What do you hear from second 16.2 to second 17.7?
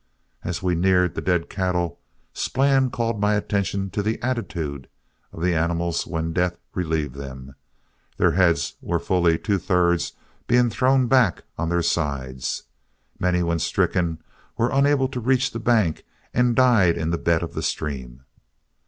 and died in the bed of the